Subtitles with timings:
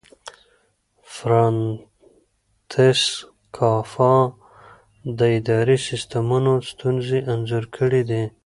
[1.15, 3.01] فرانتس
[3.57, 4.15] کافکا
[5.17, 8.23] د اداري سیسټمونو ستونزې انځور کړې دي.